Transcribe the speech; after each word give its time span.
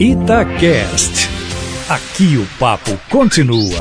Itacast. 0.00 1.28
Aqui 1.88 2.36
o 2.36 2.58
papo 2.58 2.90
continua. 3.08 3.80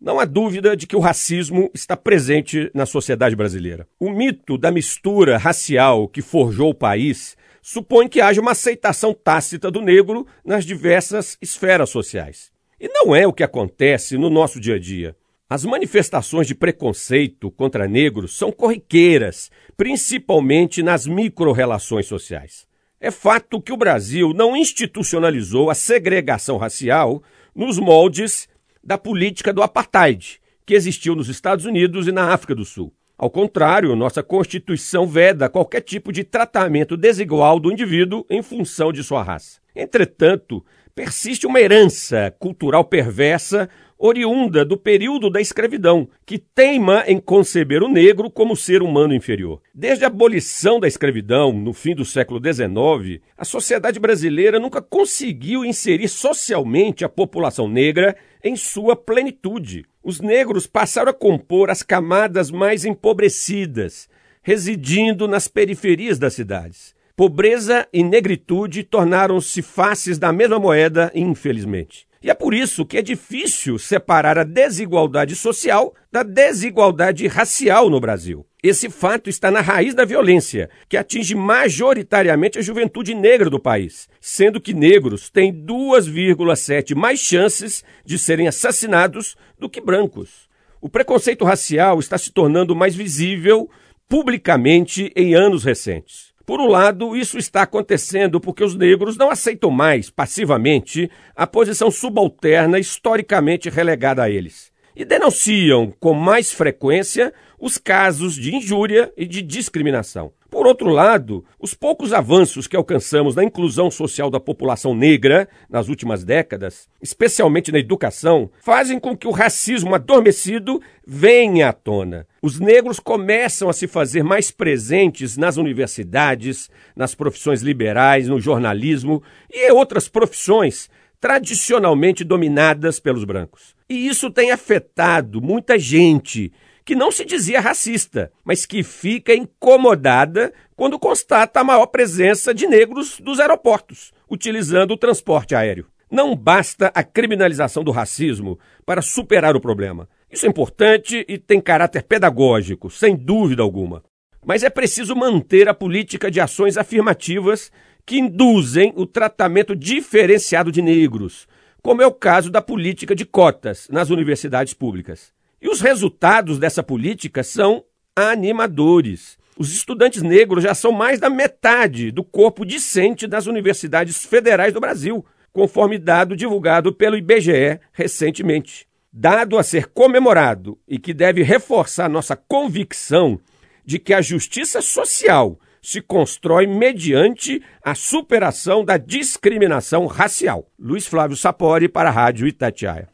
Não 0.00 0.18
há 0.18 0.24
dúvida 0.24 0.74
de 0.74 0.86
que 0.86 0.96
o 0.96 0.98
racismo 0.98 1.70
está 1.74 1.94
presente 1.94 2.70
na 2.72 2.86
sociedade 2.86 3.36
brasileira. 3.36 3.86
O 4.00 4.10
mito 4.10 4.56
da 4.56 4.70
mistura 4.70 5.36
racial 5.36 6.08
que 6.08 6.22
forjou 6.22 6.70
o 6.70 6.74
país 6.74 7.36
supõe 7.60 8.08
que 8.08 8.22
haja 8.22 8.40
uma 8.40 8.52
aceitação 8.52 9.12
tácita 9.12 9.70
do 9.70 9.82
negro 9.82 10.26
nas 10.42 10.64
diversas 10.64 11.36
esferas 11.42 11.90
sociais. 11.90 12.50
E 12.80 12.88
não 12.88 13.14
é 13.14 13.26
o 13.26 13.32
que 13.34 13.44
acontece 13.44 14.16
no 14.16 14.30
nosso 14.30 14.58
dia 14.58 14.76
a 14.76 14.78
dia. 14.78 15.14
As 15.50 15.66
manifestações 15.66 16.46
de 16.46 16.54
preconceito 16.54 17.50
contra 17.50 17.86
negros 17.86 18.38
são 18.38 18.50
corriqueiras, 18.50 19.50
principalmente 19.76 20.82
nas 20.82 21.06
micro-relações 21.06 22.06
sociais. 22.06 22.71
É 23.04 23.10
fato 23.10 23.60
que 23.60 23.72
o 23.72 23.76
Brasil 23.76 24.32
não 24.32 24.56
institucionalizou 24.56 25.70
a 25.70 25.74
segregação 25.74 26.56
racial 26.56 27.20
nos 27.52 27.76
moldes 27.76 28.48
da 28.80 28.96
política 28.96 29.52
do 29.52 29.60
apartheid, 29.60 30.40
que 30.64 30.72
existiu 30.72 31.16
nos 31.16 31.28
Estados 31.28 31.64
Unidos 31.64 32.06
e 32.06 32.12
na 32.12 32.32
África 32.32 32.54
do 32.54 32.64
Sul. 32.64 32.94
Ao 33.18 33.28
contrário, 33.28 33.96
nossa 33.96 34.22
Constituição 34.22 35.04
veda 35.04 35.48
qualquer 35.48 35.80
tipo 35.80 36.12
de 36.12 36.22
tratamento 36.22 36.96
desigual 36.96 37.58
do 37.58 37.72
indivíduo 37.72 38.24
em 38.30 38.40
função 38.40 38.92
de 38.92 39.02
sua 39.02 39.24
raça. 39.24 39.58
Entretanto, 39.74 40.64
persiste 40.94 41.44
uma 41.44 41.60
herança 41.60 42.32
cultural 42.38 42.84
perversa 42.84 43.68
oriunda 44.04 44.64
do 44.64 44.76
período 44.76 45.30
da 45.30 45.40
escravidão, 45.40 46.08
que 46.26 46.36
teima 46.36 47.04
em 47.06 47.20
conceber 47.20 47.84
o 47.84 47.88
negro 47.88 48.28
como 48.28 48.56
ser 48.56 48.82
humano 48.82 49.14
inferior. 49.14 49.62
Desde 49.72 50.02
a 50.02 50.08
abolição 50.08 50.80
da 50.80 50.88
escravidão, 50.88 51.52
no 51.52 51.72
fim 51.72 51.94
do 51.94 52.04
século 52.04 52.40
XIX, 52.40 53.22
a 53.38 53.44
sociedade 53.44 54.00
brasileira 54.00 54.58
nunca 54.58 54.82
conseguiu 54.82 55.64
inserir 55.64 56.08
socialmente 56.08 57.04
a 57.04 57.08
população 57.08 57.68
negra 57.68 58.16
em 58.42 58.56
sua 58.56 58.96
plenitude. 58.96 59.84
Os 60.02 60.20
negros 60.20 60.66
passaram 60.66 61.12
a 61.12 61.14
compor 61.14 61.70
as 61.70 61.84
camadas 61.84 62.50
mais 62.50 62.84
empobrecidas, 62.84 64.08
residindo 64.42 65.28
nas 65.28 65.46
periferias 65.46 66.18
das 66.18 66.34
cidades. 66.34 66.92
Pobreza 67.14 67.86
e 67.92 68.02
negritude 68.02 68.82
tornaram-se 68.82 69.62
faces 69.62 70.18
da 70.18 70.32
mesma 70.32 70.58
moeda, 70.58 71.12
infelizmente. 71.14 72.10
E 72.22 72.30
é 72.30 72.34
por 72.34 72.54
isso 72.54 72.86
que 72.86 72.96
é 72.96 73.02
difícil 73.02 73.78
separar 73.78 74.38
a 74.38 74.44
desigualdade 74.44 75.34
social 75.34 75.92
da 76.10 76.22
desigualdade 76.22 77.26
racial 77.26 77.90
no 77.90 77.98
Brasil. 77.98 78.46
Esse 78.62 78.88
fato 78.88 79.28
está 79.28 79.50
na 79.50 79.60
raiz 79.60 79.92
da 79.92 80.04
violência, 80.04 80.70
que 80.88 80.96
atinge 80.96 81.34
majoritariamente 81.34 82.60
a 82.60 82.62
juventude 82.62 83.12
negra 83.12 83.50
do 83.50 83.58
país, 83.58 84.08
sendo 84.20 84.60
que 84.60 84.72
negros 84.72 85.28
têm 85.30 85.52
2,7 85.52 86.94
mais 86.94 87.18
chances 87.18 87.82
de 88.04 88.16
serem 88.16 88.46
assassinados 88.46 89.36
do 89.58 89.68
que 89.68 89.80
brancos. 89.80 90.48
O 90.80 90.88
preconceito 90.88 91.44
racial 91.44 91.98
está 91.98 92.16
se 92.16 92.30
tornando 92.30 92.76
mais 92.76 92.94
visível 92.94 93.68
publicamente 94.08 95.12
em 95.16 95.34
anos 95.34 95.64
recentes. 95.64 96.31
Por 96.44 96.60
um 96.60 96.66
lado, 96.66 97.16
isso 97.16 97.38
está 97.38 97.62
acontecendo 97.62 98.40
porque 98.40 98.64
os 98.64 98.74
negros 98.74 99.16
não 99.16 99.30
aceitam 99.30 99.70
mais, 99.70 100.10
passivamente, 100.10 101.10
a 101.36 101.46
posição 101.46 101.90
subalterna 101.90 102.78
historicamente 102.78 103.70
relegada 103.70 104.22
a 104.22 104.30
eles. 104.30 104.72
E 104.94 105.04
denunciam 105.04 105.92
com 106.00 106.12
mais 106.12 106.52
frequência 106.52 107.32
os 107.58 107.78
casos 107.78 108.34
de 108.34 108.54
injúria 108.54 109.12
e 109.16 109.24
de 109.24 109.40
discriminação. 109.40 110.32
Por 110.62 110.68
outro 110.68 110.90
lado, 110.90 111.44
os 111.58 111.74
poucos 111.74 112.12
avanços 112.12 112.68
que 112.68 112.76
alcançamos 112.76 113.34
na 113.34 113.42
inclusão 113.42 113.90
social 113.90 114.30
da 114.30 114.38
população 114.38 114.94
negra 114.94 115.48
nas 115.68 115.88
últimas 115.88 116.22
décadas, 116.22 116.88
especialmente 117.02 117.72
na 117.72 117.80
educação, 117.80 118.48
fazem 118.60 119.00
com 119.00 119.16
que 119.16 119.26
o 119.26 119.32
racismo 119.32 119.92
adormecido 119.92 120.80
venha 121.04 121.70
à 121.70 121.72
tona. 121.72 122.28
Os 122.40 122.60
negros 122.60 123.00
começam 123.00 123.68
a 123.68 123.72
se 123.72 123.88
fazer 123.88 124.22
mais 124.22 124.52
presentes 124.52 125.36
nas 125.36 125.56
universidades, 125.56 126.70
nas 126.94 127.12
profissões 127.12 127.60
liberais, 127.60 128.28
no 128.28 128.38
jornalismo 128.38 129.20
e 129.52 129.66
em 129.66 129.72
outras 129.72 130.06
profissões 130.06 130.88
tradicionalmente 131.20 132.22
dominadas 132.22 133.00
pelos 133.00 133.24
brancos. 133.24 133.74
E 133.88 134.06
isso 134.06 134.30
tem 134.30 134.52
afetado 134.52 135.42
muita 135.42 135.76
gente 135.76 136.52
que 136.84 136.94
não 136.94 137.10
se 137.10 137.24
dizia 137.24 137.60
racista, 137.60 138.32
mas 138.44 138.66
que 138.66 138.82
fica 138.82 139.34
incomodada 139.34 140.52
quando 140.76 140.98
constata 140.98 141.60
a 141.60 141.64
maior 141.64 141.86
presença 141.86 142.52
de 142.52 142.66
negros 142.66 143.20
dos 143.20 143.38
aeroportos, 143.38 144.12
utilizando 144.28 144.92
o 144.92 144.96
transporte 144.96 145.54
aéreo. 145.54 145.86
Não 146.10 146.36
basta 146.36 146.92
a 146.94 147.02
criminalização 147.02 147.82
do 147.82 147.90
racismo 147.90 148.58
para 148.84 149.00
superar 149.00 149.56
o 149.56 149.60
problema. 149.60 150.08
Isso 150.30 150.44
é 150.44 150.48
importante 150.48 151.24
e 151.28 151.38
tem 151.38 151.60
caráter 151.60 152.02
pedagógico, 152.02 152.90
sem 152.90 153.16
dúvida 153.16 153.62
alguma. 153.62 154.02
Mas 154.44 154.62
é 154.62 154.70
preciso 154.70 155.14
manter 155.14 155.68
a 155.68 155.74
política 155.74 156.30
de 156.30 156.40
ações 156.40 156.76
afirmativas 156.76 157.70
que 158.04 158.18
induzem 158.18 158.92
o 158.96 159.06
tratamento 159.06 159.76
diferenciado 159.76 160.72
de 160.72 160.82
negros, 160.82 161.46
como 161.82 162.02
é 162.02 162.06
o 162.06 162.12
caso 162.12 162.50
da 162.50 162.60
política 162.60 163.14
de 163.14 163.24
cotas 163.24 163.88
nas 163.90 164.10
universidades 164.10 164.74
públicas. 164.74 165.32
E 165.62 165.68
os 165.68 165.80
resultados 165.80 166.58
dessa 166.58 166.82
política 166.82 167.44
são 167.44 167.84
animadores. 168.16 169.38
Os 169.56 169.72
estudantes 169.72 170.20
negros 170.20 170.64
já 170.64 170.74
são 170.74 170.90
mais 170.90 171.20
da 171.20 171.30
metade 171.30 172.10
do 172.10 172.24
corpo 172.24 172.66
discente 172.66 173.28
das 173.28 173.46
universidades 173.46 174.24
federais 174.24 174.72
do 174.72 174.80
Brasil, 174.80 175.24
conforme 175.52 176.00
dado 176.00 176.34
divulgado 176.34 176.92
pelo 176.92 177.16
IBGE 177.16 177.78
recentemente. 177.92 178.88
Dado 179.12 179.56
a 179.56 179.62
ser 179.62 179.86
comemorado 179.86 180.76
e 180.88 180.98
que 180.98 181.14
deve 181.14 181.44
reforçar 181.44 182.08
nossa 182.08 182.34
convicção 182.34 183.38
de 183.84 184.00
que 184.00 184.12
a 184.12 184.20
justiça 184.20 184.82
social 184.82 185.56
se 185.80 186.00
constrói 186.00 186.66
mediante 186.66 187.62
a 187.84 187.94
superação 187.94 188.84
da 188.84 188.96
discriminação 188.96 190.06
racial. 190.06 190.66
Luiz 190.76 191.06
Flávio 191.06 191.36
Sapori 191.36 191.88
para 191.88 192.08
a 192.08 192.12
Rádio 192.12 192.48
Itatiaia. 192.48 193.11